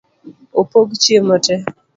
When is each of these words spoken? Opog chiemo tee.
Opog 0.59 0.87
chiemo 1.01 1.35
tee. 1.45 1.61